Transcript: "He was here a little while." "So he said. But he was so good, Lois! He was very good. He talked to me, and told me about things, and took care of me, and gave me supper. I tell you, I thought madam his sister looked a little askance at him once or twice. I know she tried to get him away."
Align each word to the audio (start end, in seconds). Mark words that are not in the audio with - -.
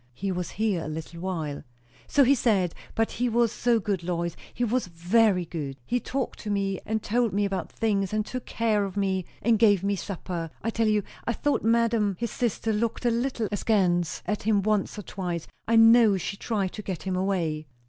"He 0.15 0.31
was 0.31 0.49
here 0.57 0.83
a 0.83 0.87
little 0.87 1.19
while." 1.21 1.61
"So 2.07 2.23
he 2.23 2.33
said. 2.33 2.73
But 2.95 3.11
he 3.11 3.29
was 3.29 3.51
so 3.51 3.79
good, 3.79 4.01
Lois! 4.01 4.35
He 4.51 4.63
was 4.63 4.87
very 4.87 5.45
good. 5.45 5.77
He 5.85 5.99
talked 5.99 6.39
to 6.39 6.49
me, 6.49 6.79
and 6.87 7.03
told 7.03 7.33
me 7.33 7.45
about 7.45 7.71
things, 7.71 8.11
and 8.11 8.25
took 8.25 8.47
care 8.47 8.83
of 8.83 8.97
me, 8.97 9.25
and 9.43 9.59
gave 9.59 9.83
me 9.83 9.95
supper. 9.95 10.49
I 10.63 10.71
tell 10.71 10.87
you, 10.87 11.03
I 11.25 11.33
thought 11.33 11.61
madam 11.61 12.15
his 12.19 12.31
sister 12.31 12.73
looked 12.73 13.05
a 13.05 13.11
little 13.11 13.47
askance 13.51 14.23
at 14.25 14.41
him 14.41 14.63
once 14.63 14.97
or 14.97 15.03
twice. 15.03 15.47
I 15.67 15.75
know 15.75 16.17
she 16.17 16.35
tried 16.35 16.71
to 16.73 16.81
get 16.81 17.03
him 17.03 17.15
away." 17.15 17.67